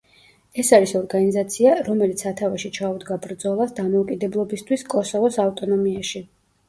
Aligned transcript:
ეს 0.61 0.69
არის 0.77 0.93
ორგანიზაცია, 0.99 1.73
რომელიც 1.89 2.23
სათავეში 2.25 2.71
ჩაუდგა 2.77 3.17
ბრძოლას 3.27 3.75
დამოუკიდებლობისთვის 3.81 4.87
კოსოვოს 4.95 5.39
ავტონომიაში. 5.49 6.25